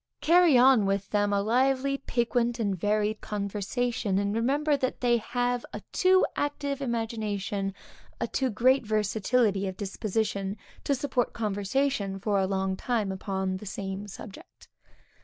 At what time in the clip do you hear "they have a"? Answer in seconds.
4.99-5.83